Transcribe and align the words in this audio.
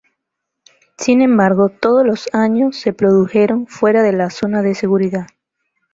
Sin 0.97 1.21
embargo, 1.21 1.69
todos 1.69 2.03
los 2.03 2.27
daños 2.33 2.75
se 2.77 2.91
produjeron 2.91 3.67
fuera 3.67 4.01
de 4.01 4.13
la 4.13 4.31
zona 4.31 4.63
de 4.63 4.73
seguridad. 4.73 5.27